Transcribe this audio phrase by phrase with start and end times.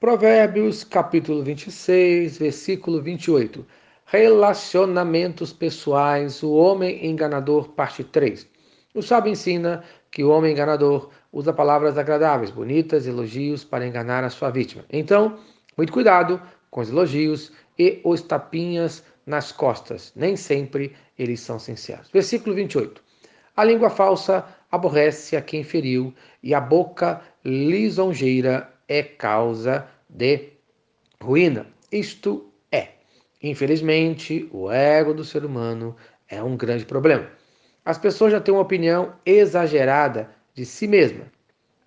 [0.00, 3.66] Provérbios, capítulo 26, versículo 28.
[4.06, 8.48] Relacionamentos pessoais, o homem enganador, parte 3.
[8.94, 14.30] O sábio ensina que o homem enganador usa palavras agradáveis, bonitas, elogios para enganar a
[14.30, 14.86] sua vítima.
[14.90, 15.38] Então,
[15.76, 16.40] muito cuidado
[16.70, 20.14] com os elogios e os tapinhas nas costas.
[20.16, 22.08] Nem sempre eles são sinceros.
[22.10, 23.02] Versículo 28.
[23.54, 30.48] A língua falsa aborrece a quem feriu, e a boca lisonjeira é causa de
[31.22, 31.64] ruína.
[31.92, 32.88] Isto é,
[33.40, 35.96] infelizmente, o ego do ser humano
[36.28, 37.28] é um grande problema.
[37.84, 41.26] As pessoas já têm uma opinião exagerada de si mesma.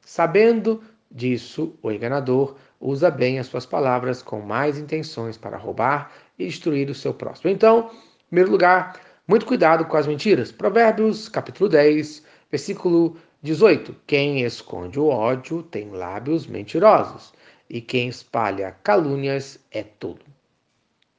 [0.00, 6.46] Sabendo disso, o enganador usa bem as suas palavras com mais intenções para roubar e
[6.46, 7.50] destruir o seu próximo.
[7.50, 10.50] Então, em primeiro lugar, muito cuidado com as mentiras.
[10.50, 13.94] Provérbios, capítulo 10, versículo 18.
[14.06, 17.32] Quem esconde o ódio tem lábios mentirosos,
[17.68, 20.24] e quem espalha calúnias é tudo.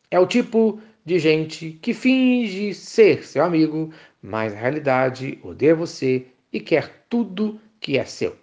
[0.10, 6.28] É o tipo de gente que finge ser seu amigo, mas na realidade odeia você
[6.52, 8.36] e quer tudo que é seu.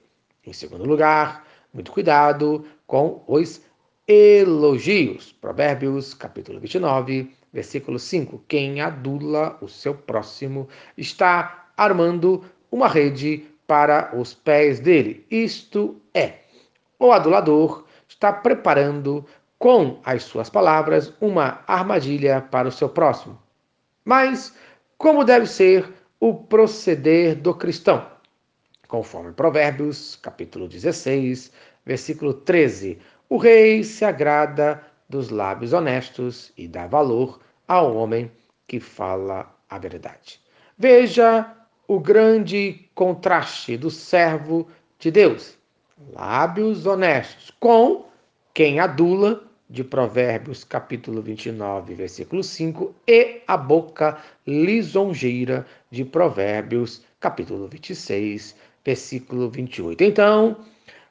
[0.46, 3.62] Em segundo lugar, muito cuidado com os
[4.06, 5.32] elogios.
[5.32, 8.44] Provérbios, capítulo 29, versículo 5.
[8.46, 15.26] Quem adula o seu próximo está armando uma rede para os pés dele.
[15.30, 16.40] Isto é,
[16.98, 19.24] o adulador está preparando
[19.58, 23.38] com as suas palavras uma armadilha para o seu próximo.
[24.04, 24.54] Mas
[24.98, 28.06] como deve ser o proceder do cristão?
[28.88, 31.50] Conforme Provérbios, capítulo 16,
[31.84, 32.98] versículo 13,
[33.28, 38.30] o rei se agrada dos lábios honestos e dá valor ao homem
[38.66, 40.40] que fala a verdade.
[40.78, 41.50] Veja
[41.86, 44.66] o grande contraste do servo
[44.98, 45.58] de Deus,
[46.12, 48.06] lábios honestos, com
[48.52, 57.66] quem adula, de Provérbios capítulo 29, versículo 5, e a boca lisonjeira de Provérbios capítulo
[57.66, 58.54] 26,
[58.84, 60.04] versículo 28.
[60.04, 60.58] Então,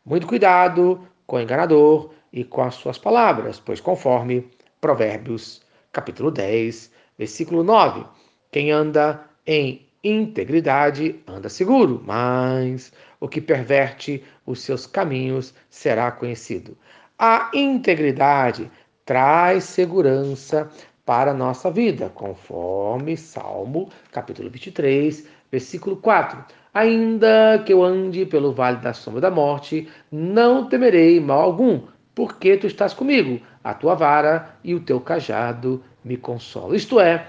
[0.05, 4.47] muito cuidado com o enganador e com as suas palavras, pois conforme
[4.79, 5.61] Provérbios
[5.91, 8.05] capítulo 10, versículo 9,
[8.51, 16.77] quem anda em integridade anda seguro, mas o que perverte os seus caminhos será conhecido.
[17.17, 18.69] A integridade
[19.05, 20.69] traz segurança
[21.05, 26.43] para a nossa vida, conforme Salmo capítulo 23, versículo 4.
[26.73, 31.81] Ainda que eu ande pelo vale da sombra da morte, não temerei mal algum,
[32.15, 36.75] porque tu estás comigo, a tua vara e o teu cajado me consolam.
[36.75, 37.27] Isto é,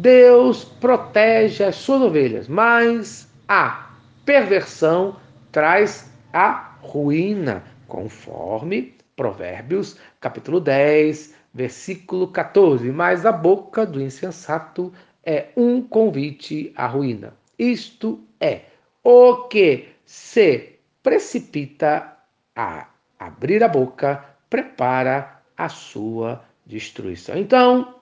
[0.00, 3.90] Deus protege as suas ovelhas, mas a
[4.24, 5.16] perversão
[5.50, 12.92] traz a ruína, conforme Provérbios, capítulo 10, versículo 14.
[12.92, 14.92] Mas a boca do insensato
[15.24, 17.34] é um convite à ruína.
[17.58, 18.66] Isto é,
[19.02, 22.18] o que se precipita
[22.54, 22.86] a
[23.18, 27.36] abrir a boca prepara a sua destruição.
[27.36, 27.97] Então,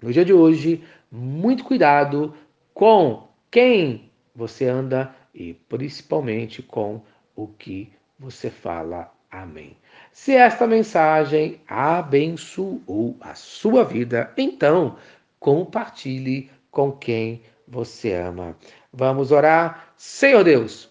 [0.00, 2.34] no dia de hoje, muito cuidado
[2.72, 7.00] com quem você anda e principalmente com
[7.34, 9.12] o que você fala.
[9.30, 9.76] Amém.
[10.12, 14.96] Se esta mensagem abençoou a sua vida, então
[15.38, 18.56] compartilhe com quem você ama.
[18.92, 19.92] Vamos orar.
[19.96, 20.88] Senhor Deus,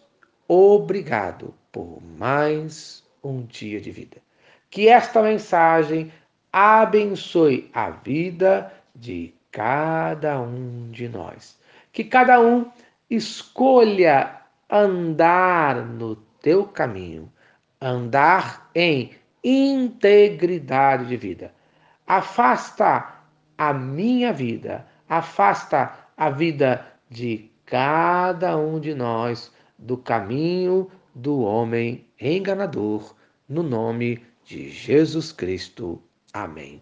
[0.47, 4.17] obrigado por mais um dia de vida.
[4.69, 6.12] Que esta mensagem
[6.51, 11.58] abençoe a vida de cada um de nós.
[11.94, 12.69] Que cada um
[13.09, 17.31] escolha andar no teu caminho,
[17.80, 19.12] andar em
[19.44, 21.53] integridade de vida.
[22.06, 23.13] Afasta
[23.58, 32.06] a minha vida, afasta a vida de cada um de nós do caminho do homem
[32.19, 33.16] enganador,
[33.47, 36.02] no nome de Jesus Cristo.
[36.34, 36.82] Amém.